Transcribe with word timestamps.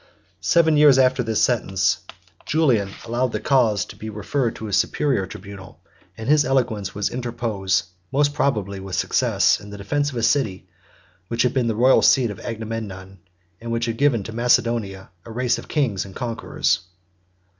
Seven 0.41 0.77
years 0.77 0.97
after 0.97 1.21
this 1.21 1.43
sentence, 1.43 1.99
Julian 2.47 2.87
79 2.87 3.05
allowed 3.07 3.31
the 3.33 3.39
cause 3.39 3.85
to 3.85 3.95
be 3.95 4.09
referred 4.09 4.55
to 4.55 4.65
a 4.65 4.73
superior 4.73 5.27
tribunal; 5.27 5.79
and 6.17 6.27
his 6.27 6.43
eloquence 6.43 6.95
was 6.95 7.11
interposed, 7.11 7.83
most 8.11 8.33
probably 8.33 8.79
with 8.79 8.95
success, 8.95 9.59
in 9.59 9.69
the 9.69 9.77
defence 9.77 10.09
of 10.09 10.15
a 10.15 10.23
city, 10.23 10.67
which 11.27 11.43
had 11.43 11.53
been 11.53 11.67
the 11.67 11.75
royal 11.75 12.01
seat 12.01 12.31
of 12.31 12.39
Agamemnon, 12.39 13.19
80 13.61 13.65
and 13.67 13.83
had 13.85 13.97
given 13.97 14.23
to 14.23 14.33
Macedonia 14.33 15.11
a 15.23 15.31
race 15.31 15.59
of 15.59 15.67
kings 15.67 16.03
and 16.03 16.15
conquerors. 16.15 16.79